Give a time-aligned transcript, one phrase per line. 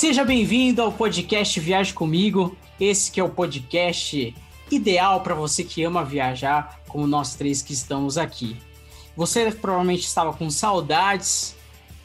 [0.00, 2.56] Seja bem-vindo ao podcast Viaje Comigo.
[2.80, 4.34] Esse que é o podcast
[4.70, 8.56] ideal para você que ama viajar, como nós três que estamos aqui.
[9.14, 11.54] Você provavelmente estava com saudades,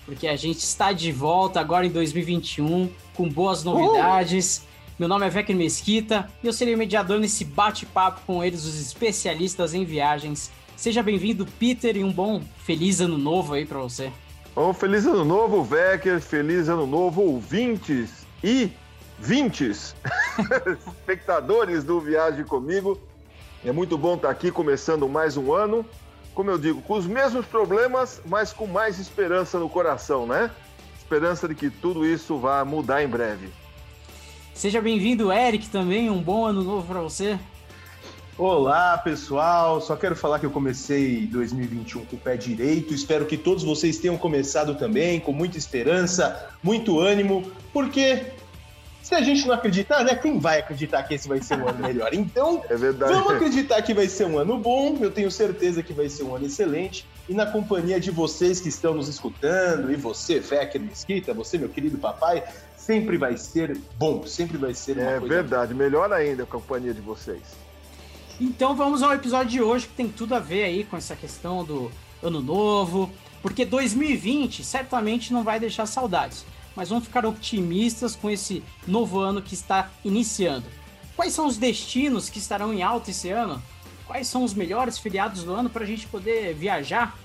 [0.06, 4.58] porque a gente está de volta agora em 2021 com boas novidades.
[4.58, 4.96] Uhum.
[5.00, 8.78] Meu nome é Vecchio Mesquita e eu serei o mediador nesse bate-papo com eles, os
[8.78, 10.52] especialistas em viagens.
[10.76, 14.12] Seja bem-vindo, Peter, e um bom feliz ano novo aí para você.
[14.58, 18.72] Um feliz ano novo, Vecker, feliz ano novo, ouvintes e
[19.20, 19.94] vintes,
[20.80, 22.98] espectadores do Viagem Comigo.
[23.66, 25.86] É muito bom estar aqui começando mais um ano,
[26.34, 30.50] como eu digo, com os mesmos problemas, mas com mais esperança no coração, né?
[30.98, 33.50] Esperança de que tudo isso vá mudar em breve.
[34.54, 36.10] Seja bem-vindo, Eric, também.
[36.10, 37.38] Um bom ano novo para você.
[38.38, 39.80] Olá, pessoal.
[39.80, 42.94] Só quero falar que eu comecei 2021 com o pé direito.
[42.94, 48.26] Espero que todos vocês tenham começado também com muita esperança, muito ânimo, porque
[49.02, 50.16] se a gente não acreditar, né?
[50.16, 52.14] Quem vai acreditar que esse vai ser um ano melhor?
[52.14, 54.98] Então, é vamos acreditar que vai ser um ano bom.
[55.00, 57.08] Eu tenho certeza que vai ser um ano excelente.
[57.30, 61.70] E na companhia de vocês que estão nos escutando, e você, Vecker Mesquita, você, meu
[61.70, 62.44] querido papai,
[62.76, 67.02] sempre vai ser bom, sempre vai ser uma É verdade, melhor ainda a companhia de
[67.02, 67.65] vocês.
[68.40, 71.64] Então vamos ao episódio de hoje que tem tudo a ver aí com essa questão
[71.64, 71.90] do
[72.22, 73.10] ano novo,
[73.42, 76.46] porque 2020 certamente não vai deixar saudades,
[76.76, 80.66] mas vamos ficar otimistas com esse novo ano que está iniciando.
[81.16, 83.64] Quais são os destinos que estarão em alta esse ano?
[84.06, 87.18] Quais são os melhores feriados do ano para a gente poder viajar?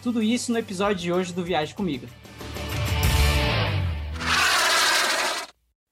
[0.00, 2.06] Tudo isso no episódio de hoje do Viagem Comigo.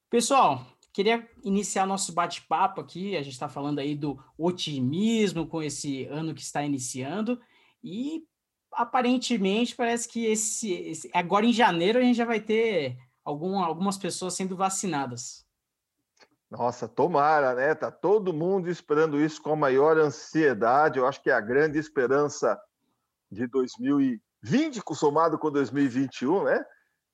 [0.08, 3.16] Pessoal, Queria iniciar nosso bate-papo aqui.
[3.16, 7.40] A gente está falando aí do otimismo com esse ano que está iniciando
[7.82, 8.24] e
[8.72, 13.96] aparentemente parece que esse, esse, agora em janeiro a gente já vai ter algum, algumas
[13.98, 15.46] pessoas sendo vacinadas.
[16.50, 17.74] Nossa, tomara, né?
[17.76, 20.98] Tá todo mundo esperando isso com a maior ansiedade.
[20.98, 22.60] Eu acho que é a grande esperança
[23.30, 26.64] de 2020 somado com 2021, né?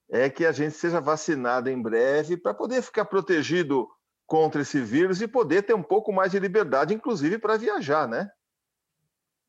[0.08, 3.88] É que a gente seja vacinado em breve para poder ficar protegido
[4.26, 8.30] contra esse vírus e poder ter um pouco mais de liberdade, inclusive para viajar, né?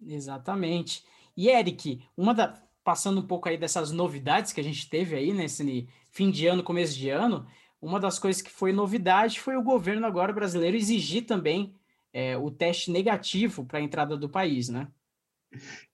[0.01, 1.03] Exatamente.
[1.35, 5.33] E Eric, uma da passando um pouco aí dessas novidades que a gente teve aí
[5.33, 7.45] nesse fim de ano, começo de ano,
[7.81, 11.75] uma das coisas que foi novidade foi o governo agora brasileiro exigir também
[12.13, 14.87] é, o teste negativo para a entrada do país, né?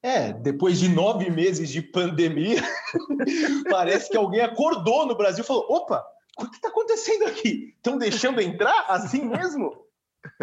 [0.02, 2.60] É, depois de nove meses de pandemia,
[3.70, 6.04] parece que alguém acordou no Brasil e falou: opa,
[6.38, 7.74] o que está acontecendo aqui?
[7.76, 9.84] Estão deixando entrar assim mesmo?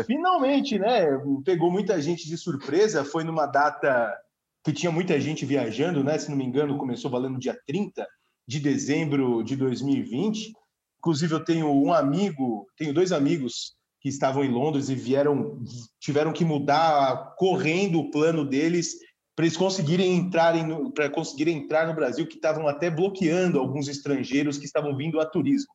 [0.06, 1.06] Finalmente, né?
[1.44, 3.04] Pegou muita gente de surpresa.
[3.04, 4.16] Foi numa data
[4.64, 6.18] que tinha muita gente viajando, né?
[6.18, 8.08] Se não me engano, começou valendo dia 30
[8.48, 10.54] de dezembro de 2020.
[11.00, 15.60] Inclusive, eu tenho um amigo, tenho dois amigos que estavam em Londres e vieram,
[16.00, 18.96] tiveram que mudar correndo o plano deles
[19.36, 24.58] para eles conseguirem entrarem para conseguirem entrar no Brasil, que estavam até bloqueando alguns estrangeiros
[24.58, 25.72] que estavam vindo a turismo.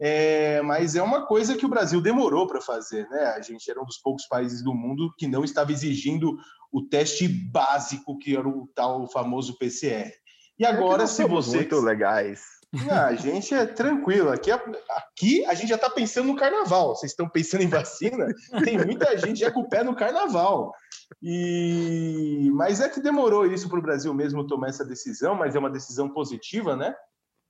[0.00, 3.34] É, mas é uma coisa que o Brasil demorou para fazer, né?
[3.36, 6.36] A gente era um dos poucos países do mundo que não estava exigindo
[6.70, 10.12] o teste básico, que era o tal famoso PCR.
[10.58, 11.56] E agora, se você.
[11.58, 12.57] Muito legais.
[12.90, 14.30] A gente é tranquilo.
[14.30, 16.94] Aqui, aqui a gente já está pensando no carnaval.
[16.94, 18.26] Vocês estão pensando em vacina?
[18.62, 20.74] Tem muita gente já com o pé no carnaval.
[21.22, 25.58] E mas é que demorou isso para o Brasil mesmo tomar essa decisão, mas é
[25.58, 26.94] uma decisão positiva, né?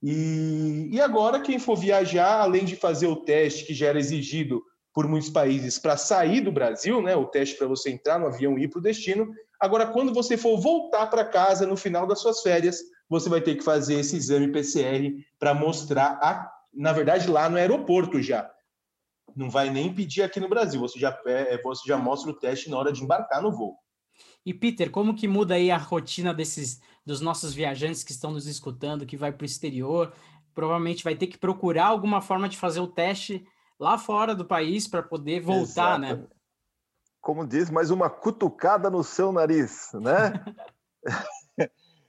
[0.01, 4.63] E, e agora quem for viajar, além de fazer o teste que já era exigido
[4.95, 7.17] por muitos países para sair do Brasil, né?
[7.17, 9.29] O teste para você entrar no avião e ir para o destino.
[9.61, 13.57] Agora, quando você for voltar para casa no final das suas férias, você vai ter
[13.57, 18.51] que fazer esse exame PCR para mostrar, a, na verdade, lá no aeroporto já.
[19.35, 22.71] Não vai nem pedir aqui no Brasil, você já, é, você já mostra o teste
[22.71, 23.77] na hora de embarcar no voo.
[24.45, 28.47] E Peter, como que muda aí a rotina desses dos nossos viajantes que estão nos
[28.47, 30.13] escutando, que vai para o exterior?
[30.55, 33.47] Provavelmente vai ter que procurar alguma forma de fazer o teste
[33.79, 36.09] lá fora do país para poder voltar, né?
[36.09, 36.23] Exato.
[36.23, 36.29] né?
[37.21, 40.33] Como diz, mais uma cutucada no seu nariz, né?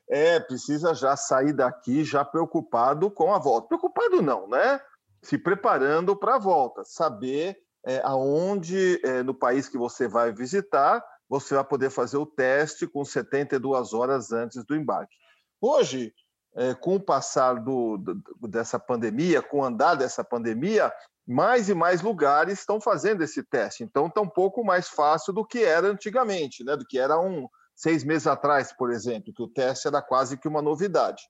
[0.09, 3.67] É, precisa já sair daqui já preocupado com a volta.
[3.67, 4.79] Preocupado não, né?
[5.21, 11.03] Se preparando para a volta, saber é, aonde é, no país que você vai visitar
[11.29, 15.15] você vai poder fazer o teste com 72 horas antes do embarque.
[15.61, 16.11] Hoje,
[16.55, 20.91] é, com o passar do, do, dessa pandemia, com o andar dessa pandemia,
[21.27, 23.83] mais e mais lugares estão fazendo esse teste.
[23.83, 26.75] Então, está um pouco mais fácil do que era antigamente, né?
[26.75, 27.47] do que era um,
[27.79, 31.23] seis meses atrás, por exemplo, que o teste era quase que uma novidade.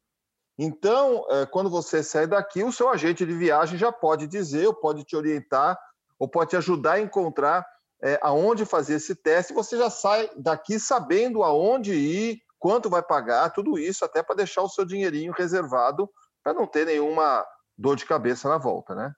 [0.57, 4.74] Então, é, quando você sai daqui, o seu agente de viagem já pode dizer, ou
[4.74, 5.80] pode te orientar,
[6.18, 7.63] ou pode te ajudar a encontrar
[8.01, 9.54] é, aonde fazer esse teste.
[9.54, 14.63] Você já sai daqui sabendo aonde ir, quanto vai pagar, tudo isso, até para deixar
[14.63, 16.10] o seu dinheirinho reservado
[16.44, 17.45] para não ter nenhuma
[17.78, 19.13] dor de cabeça na volta, né?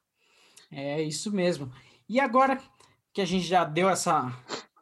[0.70, 1.72] É isso mesmo.
[2.10, 2.62] E agora
[3.14, 4.32] que a gente já deu essa,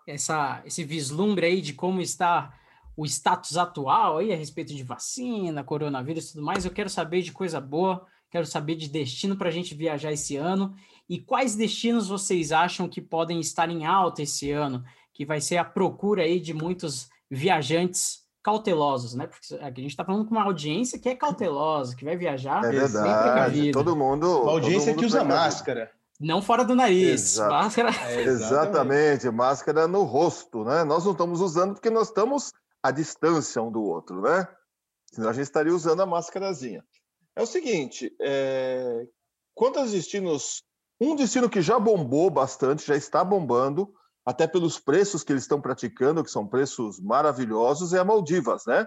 [0.10, 2.54] essa, esse vislumbre aí de como está
[2.98, 7.22] o status atual aí a respeito de vacina, coronavírus e tudo mais, eu quero saber
[7.22, 10.76] de coisa boa, quero saber de destino para a gente viajar esse ano
[11.08, 14.84] e quais destinos vocês acham que podem estar em alta esse ano,
[15.14, 19.28] que vai ser a procura aí de muitos viajantes cautelosos, né?
[19.28, 22.72] Porque a gente está falando com uma audiência que é cautelosa, que vai viajar é
[22.72, 24.44] verdade, todo mundo.
[24.44, 25.92] Uma audiência mundo que usa máscara.
[26.19, 27.51] Não fora do nariz, Exato.
[27.51, 27.92] máscara.
[28.10, 29.30] É, exatamente.
[29.30, 30.83] máscara no rosto, né?
[30.83, 32.51] Nós não estamos usando porque nós estamos
[32.83, 34.48] a distância um do outro, né?
[35.13, 36.83] Senão a gente estaria usando a máscarazinha.
[37.36, 39.07] É o seguinte, é...
[39.54, 40.62] quantos destinos...
[41.01, 43.94] Um destino que já bombou bastante, já está bombando,
[44.25, 48.86] até pelos preços que eles estão praticando, que são preços maravilhosos, é a Maldivas, né?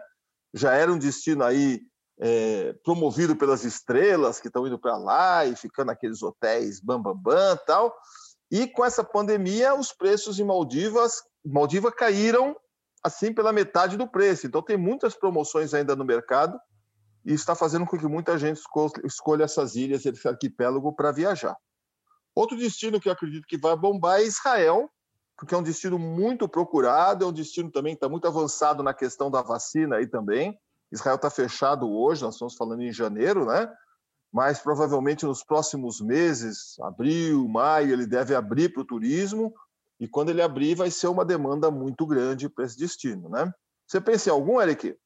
[0.53, 1.81] Já era um destino aí
[2.19, 7.17] é, promovido pelas estrelas que estão indo para lá e ficando naqueles hotéis bam, bam,
[7.17, 7.95] bam tal.
[8.51, 12.57] E com essa pandemia, os preços em Maldivas, Maldiva caíram
[13.03, 14.47] assim pela metade do preço.
[14.47, 16.59] Então tem muitas promoções ainda no mercado
[17.25, 18.61] e está fazendo com que muita gente
[19.05, 21.57] escolha essas ilhas, esse arquipélago para viajar.
[22.35, 24.91] Outro destino que eu acredito que vai bombar é Israel,
[25.37, 28.95] porque é um destino muito procurado, é um destino também que está muito avançado na
[28.95, 30.59] questão da vacina aí também.
[30.93, 33.69] Israel está fechado hoje, nós estamos falando em janeiro, né?
[34.31, 39.53] Mas provavelmente nos próximos meses, abril, maio, ele deve abrir para o turismo
[39.99, 43.53] e quando ele abrir, vai ser uma demanda muito grande para esse destino, né?
[43.87, 44.97] Você pensa em algum, Eric?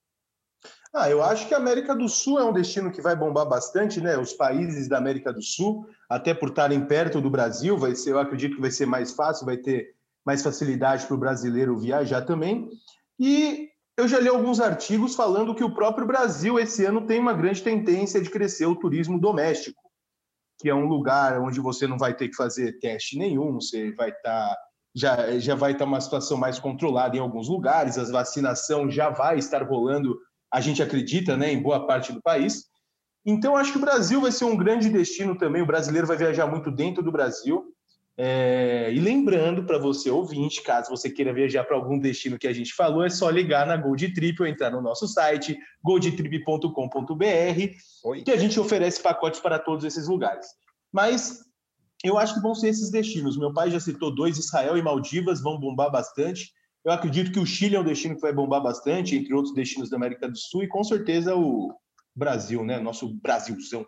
[0.93, 4.01] Ah, eu acho que a América do Sul é um destino que vai bombar bastante,
[4.01, 4.17] né?
[4.17, 8.19] Os países da América do Sul, até por estarem perto do Brasil, vai ser, eu
[8.19, 9.95] acredito que vai ser mais fácil, vai ter
[10.25, 12.71] mais facilidade para o brasileiro viajar também.
[13.19, 17.33] E eu já li alguns artigos falando que o próprio Brasil esse ano tem uma
[17.33, 19.81] grande tendência de crescer o turismo doméstico,
[20.61, 24.11] que é um lugar onde você não vai ter que fazer teste nenhum, você vai
[24.11, 24.57] estar tá
[24.97, 29.39] já, já vai estar uma situação mais controlada em alguns lugares, a vacinação já vai
[29.39, 30.19] estar rolando,
[30.51, 32.65] a gente acredita, né, em boa parte do país.
[33.27, 35.61] Então, acho que o Brasil vai ser um grande destino também.
[35.61, 37.75] O brasileiro vai viajar muito dentro do Brasil.
[38.19, 38.91] É...
[38.93, 42.75] E lembrando para você, ouvinte, caso você queira viajar para algum destino que a gente
[42.75, 48.37] falou, é só ligar na Gold Trip ou entrar no nosso site, goldtrip.com.br, que a
[48.37, 50.47] gente oferece pacotes para todos esses lugares.
[50.93, 51.41] Mas
[52.03, 53.39] eu acho que vão ser esses destinos.
[53.39, 56.53] Meu pai já citou dois, Israel e Maldivas vão bombar bastante.
[56.85, 59.91] Eu acredito que o Chile é um destino que vai bombar bastante, entre outros destinos
[59.91, 61.75] da América do Sul, e com certeza o
[62.15, 62.79] Brasil, né?
[62.79, 63.85] Nosso Brasilzão.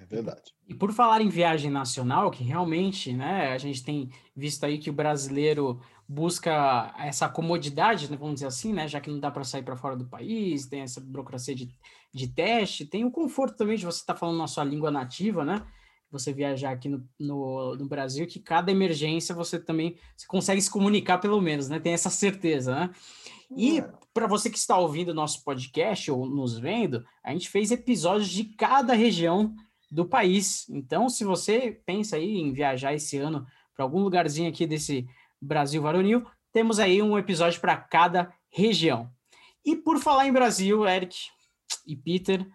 [0.00, 0.54] É verdade.
[0.66, 4.90] E por falar em viagem nacional, que realmente, né, a gente tem visto aí que
[4.90, 9.44] o brasileiro busca essa comodidade, né, vamos dizer assim, né, já que não dá para
[9.44, 11.68] sair para fora do país, tem essa burocracia de,
[12.14, 15.44] de teste, tem o conforto também de você estar tá falando na sua língua nativa,
[15.44, 15.66] né?
[16.10, 20.70] você viajar aqui no, no, no, Brasil, que cada emergência você também você consegue se
[20.70, 21.78] comunicar, pelo menos, né?
[21.78, 22.90] Tem essa certeza, né?
[23.56, 23.92] E é.
[24.12, 28.28] para você que está ouvindo o nosso podcast ou nos vendo, a gente fez episódios
[28.28, 29.54] de cada região
[29.90, 30.68] do país.
[30.68, 35.08] Então, se você pensa aí em viajar esse ano para algum lugarzinho aqui desse
[35.40, 39.10] Brasil varonil, temos aí um episódio para cada região.
[39.64, 41.16] E por falar em Brasil, Eric
[41.86, 42.46] e Peter,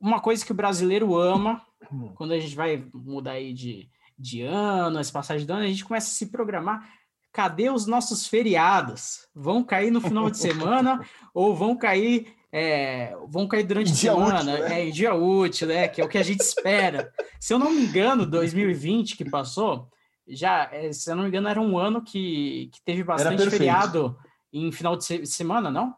[0.00, 2.12] uma coisa que o brasileiro ama Hum.
[2.14, 5.84] Quando a gente vai mudar aí de, de ano, as passagens do ano, a gente
[5.84, 6.88] começa a se programar.
[7.32, 9.26] Cadê os nossos feriados?
[9.34, 11.04] Vão cair no final de semana
[11.34, 14.88] ou vão cair é, vão cair durante a semana, útil, né?
[14.88, 15.88] é, dia útil, né?
[15.88, 17.12] Que é o que a gente espera.
[17.38, 19.90] se eu não me engano, 2020 que passou,
[20.26, 24.16] já, é, se eu não me engano, era um ano que, que teve bastante feriado
[24.50, 25.94] em final de semana, não?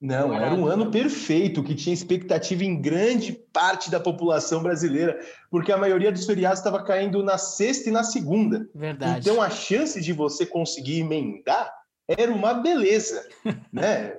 [0.00, 5.18] Não, era um ano perfeito, que tinha expectativa em grande parte da população brasileira,
[5.50, 8.68] porque a maioria dos feriados estava caindo na sexta e na segunda.
[8.72, 9.28] Verdade.
[9.28, 11.72] Então a chance de você conseguir emendar
[12.06, 13.28] era uma beleza,
[13.72, 14.14] né?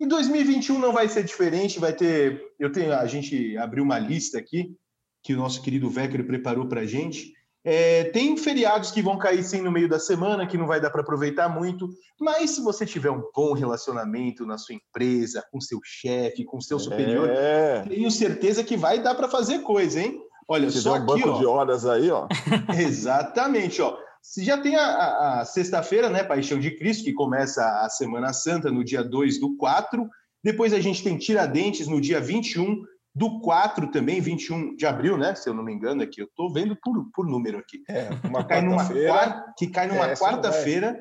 [0.00, 4.38] Em 2021 não vai ser diferente, vai ter, eu tenho, a gente abriu uma lista
[4.38, 4.74] aqui
[5.22, 9.42] que o nosso querido Vecker preparou para a gente é, tem feriados que vão cair
[9.44, 12.86] sim no meio da semana, que não vai dar para aproveitar muito, mas se você
[12.86, 17.82] tiver um bom relacionamento na sua empresa, com seu chefe, com seu superior, é.
[17.86, 20.18] tenho certeza que vai dar para fazer coisa, hein?
[20.48, 21.38] Olha se só um aqui, banco ó.
[21.38, 22.26] de horas aí, ó.
[22.76, 23.96] Exatamente, ó.
[24.22, 28.70] Se já tem a, a, sexta-feira, né, Paixão de Cristo, que começa a Semana Santa
[28.70, 30.08] no dia 2 do 4,
[30.42, 32.82] depois a gente tem Tiradentes no dia 21,
[33.14, 35.34] Do 4 também, 21 de abril, né?
[35.34, 37.82] Se eu não me engano aqui, eu estou vendo por, por número aqui.
[37.88, 40.98] É, uma cai numa quarta, que cai numa é, quarta-feira.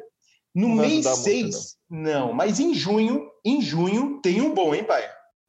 [0.56, 5.04] No mês 6, não, mas em junho, em junho tem um bom, hein, pai?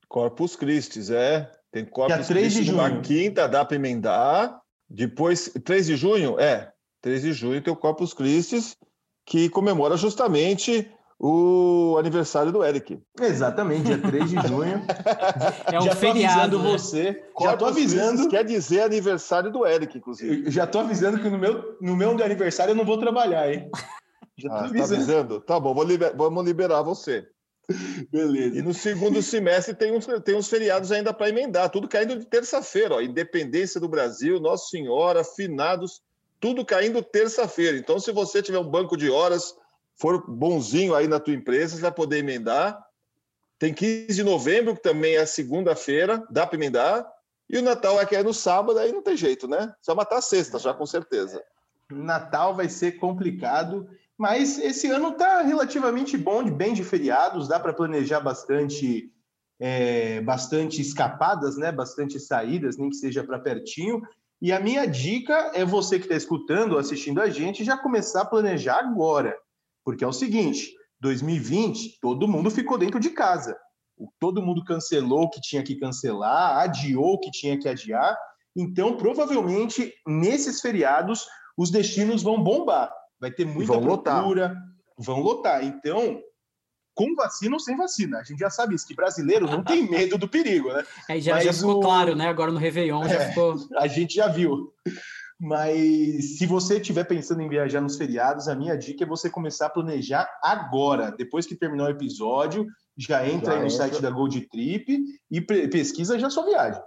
[0.08, 1.50] Corpus Christi, é.
[1.72, 4.60] Tem Corpus Christi numa quinta, dá para emendar.
[4.88, 6.38] Depois, 3 de junho?
[6.38, 8.76] É, 3 de junho tem o Corpus Christi,
[9.24, 10.90] que comemora justamente
[11.22, 12.98] o aniversário do Eric.
[13.20, 14.82] Exatamente, dia 3 de junho.
[15.70, 16.58] É um já feriado.
[16.58, 16.70] Né?
[16.70, 17.22] você.
[17.38, 18.28] Já tô avisando.
[18.28, 20.46] Quer dizer aniversário do Eric, inclusive.
[20.46, 23.70] Eu já tô avisando que no meu, no meu aniversário eu não vou trabalhar, hein?
[24.38, 24.88] Já tô ah, avisando.
[24.88, 25.40] Tá avisando?
[25.42, 27.26] Tá bom, vou liber, vamos liberar você.
[28.10, 28.58] Beleza.
[28.58, 32.24] E no segundo semestre tem uns, tem uns feriados ainda para emendar, tudo caindo de
[32.26, 36.00] terça-feira, Independência do Brasil, Nossa Senhora, finados,
[36.40, 37.76] tudo caindo terça-feira.
[37.76, 39.54] Então, se você tiver um banco de horas
[39.96, 42.82] for bonzinho aí na tua empresa, você vai poder emendar.
[43.58, 47.06] Tem 15 de novembro, que também é segunda-feira, dá para emendar.
[47.48, 49.74] E o Natal é que é no sábado, aí não tem jeito, né?
[49.82, 51.42] Só matar a sexta, já com certeza.
[51.90, 57.60] Natal vai ser complicado, mas esse ano está relativamente bom, de bem de feriados, dá
[57.60, 59.12] para planejar bastante,
[59.58, 61.70] é, bastante escapadas, né?
[61.70, 64.00] Bastante saídas, nem que seja para pertinho.
[64.42, 68.26] E a minha dica é você que está escutando, assistindo a gente, já começar a
[68.26, 69.36] planejar agora.
[69.84, 73.56] Porque é o seguinte, 2020, todo mundo ficou dentro de casa.
[74.18, 78.16] Todo mundo cancelou o que tinha que cancelar, adiou o que tinha que adiar.
[78.56, 82.90] Então, provavelmente, nesses feriados, os destinos vão bombar.
[83.20, 84.56] Vai ter muita vão procura, lotar.
[84.98, 85.64] vão lotar.
[85.64, 86.18] Então,
[87.00, 88.18] com vacina ou sem vacina.
[88.18, 90.84] A gente já sabe isso, que brasileiro não tem medo do perigo, né?
[91.08, 91.80] É, já, já ficou o...
[91.80, 92.28] claro, né?
[92.28, 93.54] Agora no Réveillon é, já ficou.
[93.78, 94.70] A gente já viu.
[95.40, 99.66] Mas se você estiver pensando em viajar nos feriados, a minha dica é você começar
[99.66, 101.10] a planejar agora.
[101.10, 102.66] Depois que terminar o episódio,
[102.98, 103.78] já entra já aí no entra.
[103.78, 106.82] site da Gold Trip e pesquisa já sua viagem.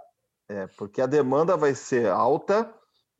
[0.48, 2.72] É, porque a demanda vai ser alta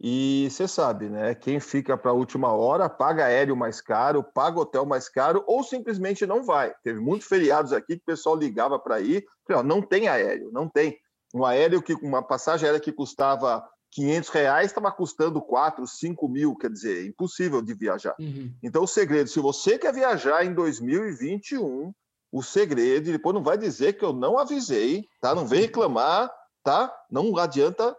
[0.07, 1.35] e você sabe, né?
[1.35, 5.65] Quem fica para a última hora paga aéreo mais caro, paga hotel mais caro ou
[5.65, 6.75] simplesmente não vai.
[6.83, 9.25] Teve muitos feriados aqui que o pessoal ligava para ir,
[9.65, 10.99] não tem aéreo, não tem.
[11.35, 16.55] Um aéreo que uma passagem aérea que custava 500 reais estava custando 4, 5 mil,
[16.55, 18.15] quer dizer, é impossível de viajar.
[18.21, 18.53] Uhum.
[18.63, 21.95] Então, o segredo, se você quer viajar em 2021,
[22.31, 25.35] o segredo, depois não vai dizer que eu não avisei, tá?
[25.35, 26.31] Não vem reclamar,
[26.63, 26.95] tá?
[27.11, 27.97] Não adianta,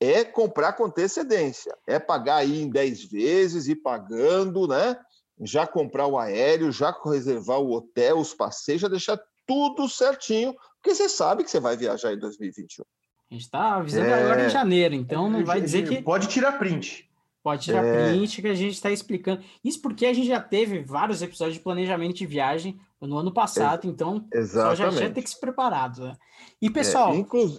[0.00, 4.96] é comprar com antecedência, é pagar aí em 10 vezes, ir pagando, né?
[5.42, 10.94] Já comprar o aéreo, já reservar o hotel, os passeios, já deixar tudo certinho, porque
[10.94, 12.84] você sabe que você vai viajar em 2021.
[13.30, 14.24] A gente está avisando é...
[14.24, 16.02] agora em janeiro, então não vai dizer que.
[16.02, 17.08] Pode tirar print.
[17.42, 18.10] Pode tirar é...
[18.10, 19.42] print que a gente está explicando.
[19.62, 23.86] Isso porque a gente já teve vários episódios de planejamento de viagem no ano passado,
[23.86, 24.26] Ex então
[24.74, 26.04] já, já tem que se preparado.
[26.04, 26.16] Né?
[26.60, 27.58] E pessoal, é, inclu...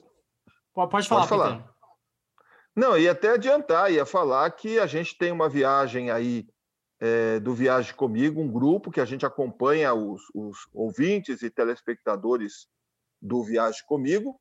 [0.74, 1.71] pode falar, pode falar.
[2.76, 6.48] Não, ia até adiantar, ia falar que a gente tem uma viagem aí
[7.00, 12.68] é, do Viagem Comigo, um grupo que a gente acompanha os, os ouvintes e telespectadores
[13.22, 14.40] do Viagem Comigo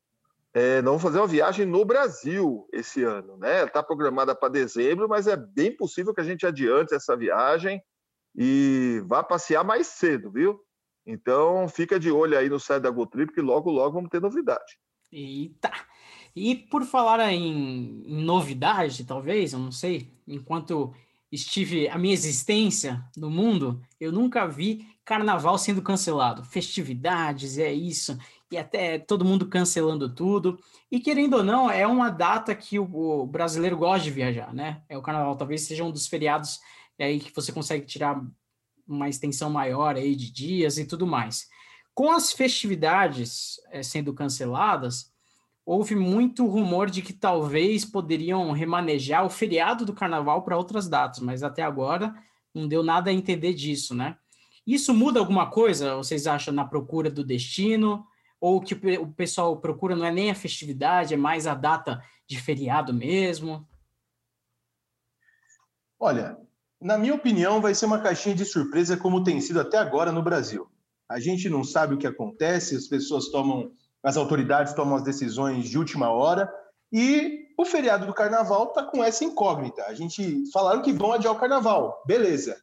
[0.53, 3.63] é, não vamos fazer uma viagem no Brasil esse ano, né?
[3.63, 7.81] Está programada para dezembro, mas é bem possível que a gente adiante essa viagem
[8.35, 10.59] e vá passear mais cedo, viu?
[11.05, 14.77] Então fica de olho aí no site da GoTrip, que logo, logo vamos ter novidade.
[15.11, 15.71] Eita!
[16.35, 20.93] E por falar em, em novidade, talvez, eu não sei, enquanto
[21.31, 26.43] estive a minha existência no mundo, eu nunca vi carnaval sendo cancelado.
[26.43, 28.17] Festividades, é isso
[28.51, 30.59] e até todo mundo cancelando tudo.
[30.91, 34.83] E querendo ou não, é uma data que o, o, brasileiro gosta de viajar, né?
[34.89, 36.59] É o carnaval, talvez seja um dos feriados
[36.99, 38.21] aí que você consegue tirar
[38.85, 41.47] uma extensão maior aí de dias e tudo mais.
[41.93, 45.10] Com as festividades é, sendo canceladas,
[45.65, 51.19] houve muito rumor de que talvez poderiam remanejar o feriado do carnaval para outras datas,
[51.19, 52.13] mas até agora
[52.53, 54.17] não deu nada a entender disso, né?
[54.65, 58.05] Isso muda alguma coisa, vocês acham, na procura do destino?
[58.41, 62.41] ou que o pessoal procura não é nem a festividade, é mais a data de
[62.41, 63.67] feriado mesmo?
[65.99, 66.35] Olha,
[66.81, 70.23] na minha opinião, vai ser uma caixinha de surpresa como tem sido até agora no
[70.23, 70.67] Brasil.
[71.07, 73.71] A gente não sabe o que acontece, as pessoas tomam,
[74.03, 76.51] as autoridades tomam as decisões de última hora
[76.91, 79.85] e o feriado do carnaval está com essa incógnita.
[79.85, 82.61] A gente falaram que vão adiar o carnaval, beleza.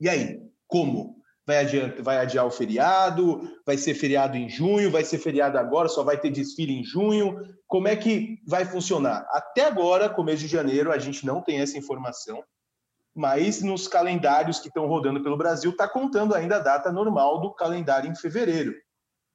[0.00, 1.18] E aí, como?
[1.48, 5.88] vai adiar, vai adiar o feriado, vai ser feriado em junho, vai ser feriado agora,
[5.88, 7.40] só vai ter desfile em junho.
[7.66, 9.26] Como é que vai funcionar?
[9.30, 12.44] Até agora, começo de janeiro, a gente não tem essa informação,
[13.14, 17.50] mas nos calendários que estão rodando pelo Brasil, está contando ainda a data normal do
[17.54, 18.74] calendário em fevereiro.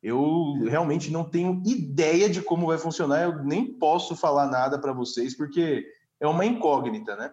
[0.04, 4.92] Eu realmente não tenho ideia de como vai funcionar, eu nem posso falar nada para
[4.92, 5.86] vocês, porque
[6.20, 7.32] é uma incógnita, né?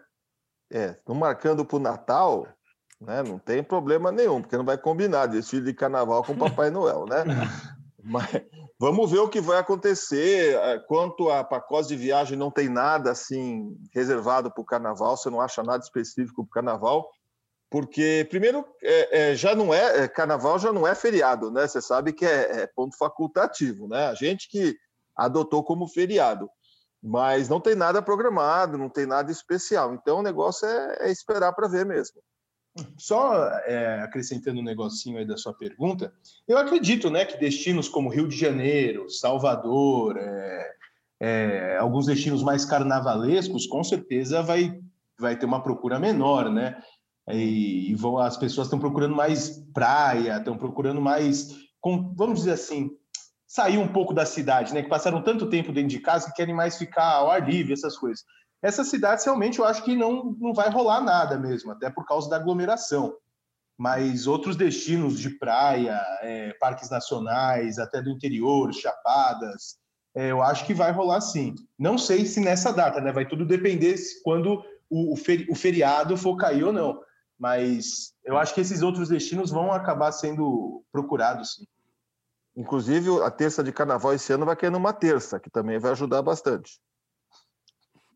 [0.73, 2.47] É, estão marcando para o Natal,
[3.01, 3.25] né?
[3.25, 7.25] Não tem problema nenhum, porque não vai combinar desfile de carnaval com Papai Noel, né?
[8.03, 8.31] Mas
[8.79, 10.55] vamos ver o que vai acontecer.
[10.55, 15.29] É, quanto a pacotes de viagem, não tem nada assim reservado para o carnaval, você
[15.29, 17.11] não acha nada específico para o carnaval,
[17.71, 21.69] porque, primeiro, é, é, já não é, é, carnaval já não é feriado, né?
[21.69, 24.09] Você sabe que é, é ponto facultativo, né?
[24.09, 24.77] A gente que
[25.17, 26.51] adotou como feriado
[27.03, 29.95] mas não tem nada programado, não tem nada especial.
[29.95, 32.21] Então o negócio é, é esperar para ver mesmo.
[32.97, 36.13] Só é, acrescentando um negocinho aí da sua pergunta,
[36.47, 40.19] eu acredito né, que destinos como Rio de Janeiro, Salvador,
[41.81, 44.79] alguns destinos mais carnavalescos, com certeza vai,
[45.19, 46.81] vai ter uma procura menor, né?
[47.29, 52.91] E, e as pessoas estão procurando mais praia, estão procurando mais, com, vamos dizer assim,
[53.47, 54.83] sair um pouco da cidade, né?
[54.83, 57.97] Que passaram tanto tempo dentro de casa que querem mais ficar ao ar livre, essas
[57.97, 58.25] coisas.
[58.63, 62.29] Essas cidades realmente eu acho que não, não vai rolar nada mesmo, até por causa
[62.29, 63.15] da aglomeração.
[63.77, 69.79] Mas outros destinos de praia, é, parques nacionais, até do interior, chapadas,
[70.15, 71.55] é, eu acho que vai rolar sim.
[71.79, 73.11] Não sei se nessa data, né?
[73.11, 77.01] Vai tudo depender quando o, o feriado for cair ou não.
[77.41, 81.65] Mas eu acho que esses outros destinos vão acabar sendo procurados sim.
[82.55, 86.21] Inclusive, a terça de carnaval esse ano vai cair numa terça, que também vai ajudar
[86.21, 86.79] bastante.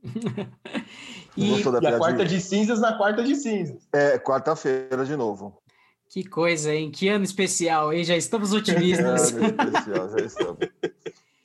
[1.34, 3.88] e, e a quarta de cinzas na quarta de cinzas.
[3.92, 5.62] É, quarta-feira de novo.
[6.10, 6.90] Que coisa, hein?
[6.90, 8.04] Que ano especial, hein?
[8.04, 9.32] Já estamos otimistas.
[9.32, 10.58] ano especial, já estamos.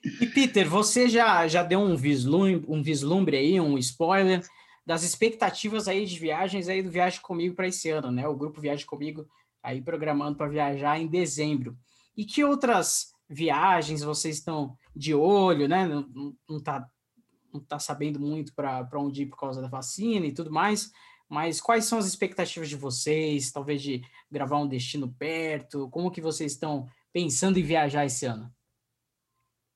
[0.03, 4.43] E Peter, você já, já deu um vislumbre, um vislumbre aí, um spoiler
[4.89, 8.27] das expectativas aí de viagens aí do Viagem Comigo para esse ano, né?
[8.27, 9.29] O grupo Viagem Comigo
[9.61, 11.77] aí programando para viajar em dezembro.
[12.17, 15.87] E que outras viagens vocês estão de olho, né?
[15.87, 16.89] Não, não, tá,
[17.53, 20.91] não tá sabendo muito para onde ir por causa da vacina e tudo mais,
[21.29, 23.51] mas quais são as expectativas de vocês?
[23.51, 25.87] Talvez de gravar um destino perto?
[25.91, 28.51] Como que vocês estão pensando em viajar esse ano?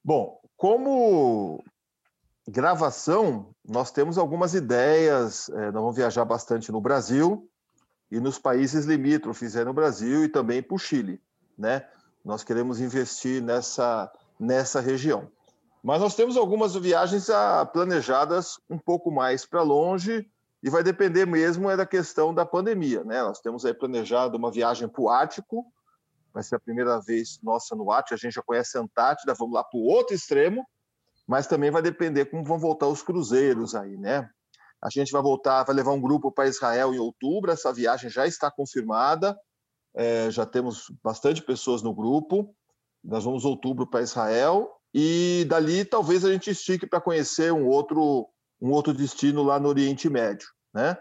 [0.03, 1.63] Bom, como
[2.47, 5.49] gravação, nós temos algumas ideias.
[5.49, 7.49] É, nós vamos viajar bastante no Brasil
[8.11, 11.21] e nos países limítrofes, é no Brasil e também para o Chile,
[11.57, 11.87] né?
[12.23, 15.29] Nós queremos investir nessa, nessa região.
[15.83, 20.25] Mas nós temos algumas viagens ah, planejadas um pouco mais para longe
[20.63, 23.03] e vai depender mesmo é da questão da pandemia.
[23.03, 23.21] Né?
[23.21, 25.65] Nós temos aí planejado uma viagem para o Ártico,
[26.33, 29.53] vai ser a primeira vez nossa no Ártico, a gente já conhece a Antártida, vamos
[29.53, 30.65] lá para o outro extremo,
[31.33, 34.29] mas também vai depender como vão voltar os cruzeiros aí, né?
[34.79, 38.27] A gente vai voltar, vai levar um grupo para Israel em outubro, essa viagem já
[38.27, 39.35] está confirmada,
[39.95, 42.55] é, já temos bastante pessoas no grupo.
[43.03, 48.29] Nós vamos outubro para Israel e dali talvez a gente estique para conhecer um outro
[48.61, 50.95] um outro destino lá no Oriente Médio, né?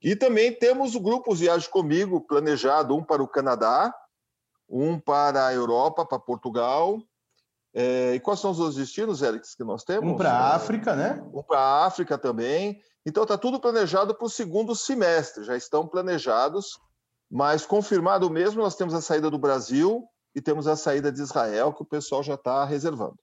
[0.00, 3.94] E também temos o grupo Viagem Comigo planejado, um para o Canadá,
[4.66, 7.02] um para a Europa, para Portugal.
[7.74, 10.10] É, e quais são os outros destinos, Eric, que nós temos?
[10.10, 11.22] Um para a África, né?
[11.32, 12.80] Um para a África também.
[13.06, 16.78] Então está tudo planejado para o segundo semestre, já estão planejados
[17.30, 21.72] mas confirmado mesmo, nós temos a saída do Brasil e temos a saída de Israel,
[21.72, 23.18] que o pessoal já está reservando.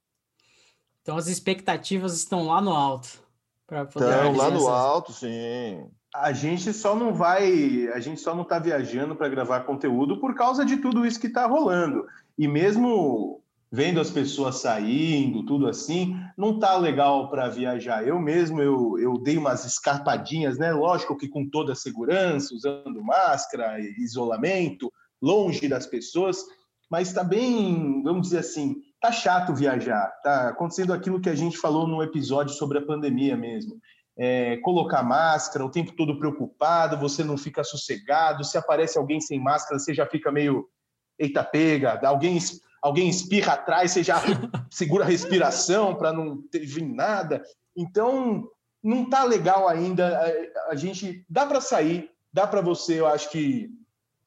[1.01, 3.23] Então as expectativas estão lá no alto.
[3.63, 4.67] Estão lá no essas...
[4.67, 5.89] alto, sim.
[6.13, 10.35] A gente só não vai, a gente só não está viajando para gravar conteúdo por
[10.35, 12.05] causa de tudo isso que está rolando.
[12.37, 13.41] E mesmo
[13.75, 18.07] vendo as pessoas saindo, tudo assim, não tá legal para viajar.
[18.07, 20.71] Eu mesmo eu, eu dei umas escarpadinhas, né?
[20.71, 24.89] Lógico que com toda a segurança, usando máscara, isolamento,
[25.21, 26.37] longe das pessoas,
[26.89, 30.09] mas está bem, vamos dizer assim, tá chato viajar.
[30.23, 33.75] Tá acontecendo aquilo que a gente falou no episódio sobre a pandemia mesmo.
[34.17, 38.45] É, colocar máscara, o tempo todo preocupado, você não fica sossegado.
[38.45, 40.65] Se aparece alguém sem máscara, você já fica meio
[41.19, 42.37] eita pega, alguém
[42.85, 44.21] alguém espirra atrás, você já
[44.69, 47.43] segura a respiração para não ter vir nada.
[47.75, 48.47] Então,
[48.83, 50.19] não tá legal ainda.
[50.67, 53.71] A, a gente dá para sair, dá para você, eu acho que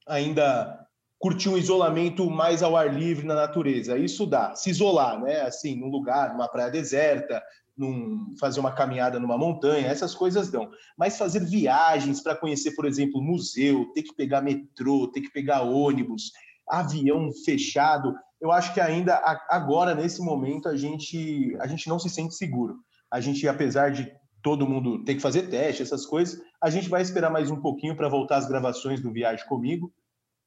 [0.08, 0.84] ainda
[1.20, 3.96] curtir um isolamento mais ao ar livre na natureza.
[3.96, 5.42] Isso dá, se isolar, né?
[5.42, 7.40] Assim, num lugar, numa praia deserta,
[7.76, 10.68] num, fazer uma caminhada numa montanha, essas coisas dão.
[10.96, 15.62] Mas fazer viagens para conhecer, por exemplo, museu, ter que pegar metrô, ter que pegar
[15.62, 16.32] ônibus,
[16.68, 19.16] avião fechado, eu acho que ainda
[19.48, 22.76] agora, nesse momento, a gente, a gente não se sente seguro.
[23.10, 24.10] A gente, apesar de
[24.42, 27.96] todo mundo ter que fazer teste, essas coisas, a gente vai esperar mais um pouquinho
[27.96, 29.92] para voltar às gravações do Viagem Comigo.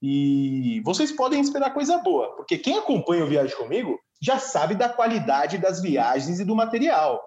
[0.01, 4.89] E vocês podem esperar coisa boa, porque quem acompanha o Viagem Comigo já sabe da
[4.89, 7.21] qualidade das viagens e do material,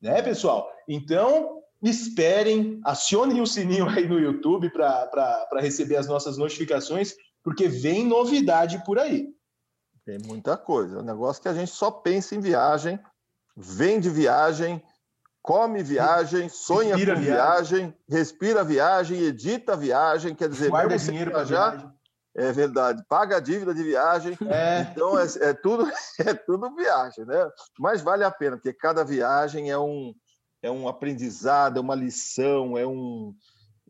[0.00, 0.68] né, pessoal?
[0.88, 8.04] Então, esperem, acionem o sininho aí no YouTube para receber as nossas notificações, porque vem
[8.04, 9.28] novidade por aí.
[10.08, 10.96] Tem muita coisa.
[10.96, 12.98] É um negócio que a gente só pensa em viagem,
[13.54, 14.82] vende viagem,
[15.42, 17.78] come viagem, sonha respira com viagem.
[17.78, 21.94] viagem, respira viagem, edita viagem, quer dizer, guarda dinheiro para viajar.
[22.34, 24.38] É verdade, paga a dívida de viagem.
[24.48, 24.80] É.
[24.90, 25.86] Então é, é, tudo
[26.24, 27.46] é tudo viagem, né?
[27.78, 30.14] Mas vale a pena, porque cada viagem é um
[30.62, 33.34] é um aprendizado, é uma lição, é um,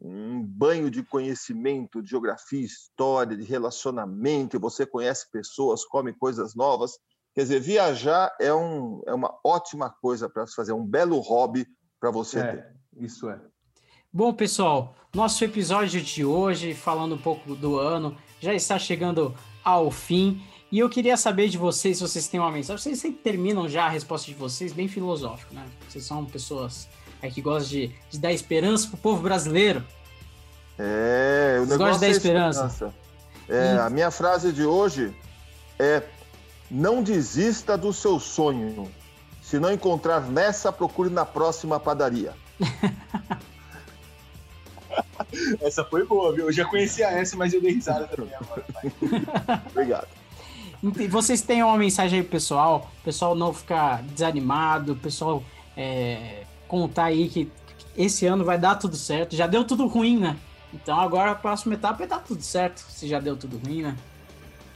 [0.01, 4.61] um banho de conhecimento, de geografia, história, de relacionamento.
[4.61, 6.99] Você conhece pessoas, come coisas novas.
[7.35, 11.67] Quer dizer, viajar é, um, é uma ótima coisa para fazer, um belo hobby
[12.01, 12.67] para você é, ter.
[12.97, 13.41] Isso é.
[14.13, 19.91] Bom, pessoal, nosso episódio de hoje, falando um pouco do ano, já está chegando ao
[19.91, 20.43] fim.
[20.71, 22.83] E eu queria saber de vocês se vocês têm uma mensagem.
[22.83, 25.67] Vocês sempre terminam já a resposta de vocês bem filosófico, né?
[25.89, 26.89] Vocês são pessoas
[27.23, 29.85] é, que gostam de, de dar esperança pro povo brasileiro.
[30.79, 32.67] É, o vocês gostam de dar é esperança.
[32.67, 32.95] esperança.
[33.49, 33.79] É, e...
[33.79, 35.15] A minha frase de hoje
[35.79, 36.03] é:
[36.71, 38.91] não desista do seu sonho.
[39.43, 42.35] Se não encontrar nessa, procure na próxima padaria.
[45.63, 46.47] essa foi boa, viu?
[46.47, 48.65] Eu já conhecia essa, mas eu dei risada também agora.
[49.71, 50.09] Obrigado.
[51.09, 55.43] Vocês têm uma mensagem aí pro pessoal, o pessoal não ficar desanimado, o pessoal
[55.77, 57.51] é, contar aí que
[57.97, 59.35] esse ano vai dar tudo certo.
[59.35, 60.37] Já deu tudo ruim, né?
[60.73, 63.97] Então agora a próxima etapa é dar tudo certo, se já deu tudo ruim, né?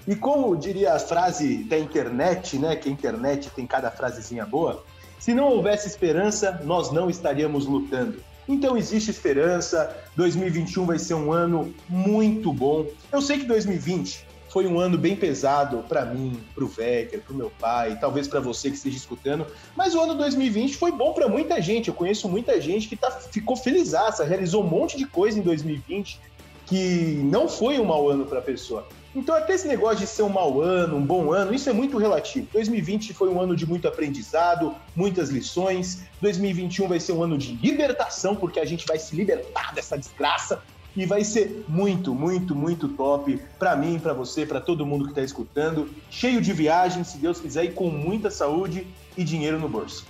[0.09, 2.75] E como diria a frase da internet, né?
[2.75, 4.85] Que a internet tem cada frasezinha boa.
[5.21, 8.19] Se não houvesse esperança, nós não estaríamos lutando.
[8.49, 9.95] Então existe esperança.
[10.17, 12.87] 2021 vai ser um ano muito bom.
[13.13, 17.33] Eu sei que 2020 foi um ano bem pesado para mim, para o Vecker, para
[17.33, 19.47] o meu pai, talvez para você que esteja escutando.
[19.75, 21.89] Mas o ano 2020 foi bom para muita gente.
[21.89, 23.93] Eu conheço muita gente que tá, ficou feliz,
[24.29, 26.21] realizou um monte de coisa em 2020
[26.67, 28.87] que não foi um mau ano para a pessoa.
[29.15, 31.99] Então, até esse negócio de ser um mau ano, um bom ano, isso é muito
[31.99, 32.47] relativo.
[32.53, 36.05] 2020 foi um ano de muito aprendizado, muitas lições.
[36.21, 40.63] 2021 vai ser um ano de libertação, porque a gente vai se libertar dessa desgraça.
[40.95, 45.11] E vai ser muito, muito, muito top para mim, para você, para todo mundo que
[45.11, 45.89] está escutando.
[46.11, 50.07] Cheio de viagens, se Deus quiser, e com muita saúde e dinheiro no bolso.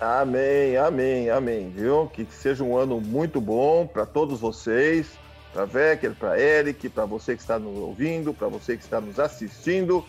[0.00, 2.08] Amém, amém, amém, viu?
[2.12, 5.06] Que seja um ano muito bom para todos vocês
[5.52, 9.18] para Vecker, para Eric, para você que está nos ouvindo, para você que está nos
[9.18, 10.04] assistindo.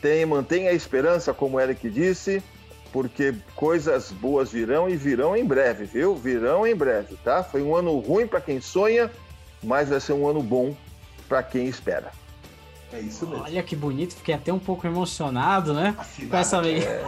[0.00, 2.42] Tem, mantenha a esperança, como o Eric disse,
[2.92, 6.14] porque coisas boas virão e virão em breve, viu?
[6.14, 7.42] Virão em breve, tá?
[7.42, 9.10] Foi um ano ruim para quem sonha,
[9.62, 10.74] mas vai ser um ano bom
[11.28, 12.12] para quem espera.
[12.92, 13.44] É isso mesmo.
[13.44, 15.94] Olha que bonito, fiquei até um pouco emocionado, né?
[16.28, 17.04] Com essa é.